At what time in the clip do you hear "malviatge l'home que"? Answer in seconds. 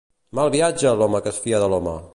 0.39-1.35